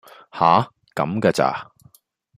[0.33, 0.67] 吓！
[0.95, 1.71] 咁嫁咋!